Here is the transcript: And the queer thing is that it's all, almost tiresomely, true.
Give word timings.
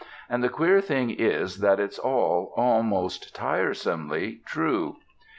And 0.27 0.43
the 0.43 0.49
queer 0.49 0.81
thing 0.81 1.11
is 1.11 1.59
that 1.59 1.79
it's 1.79 1.99
all, 1.99 2.53
almost 2.57 3.35
tiresomely, 3.35 4.41
true. 4.47 4.95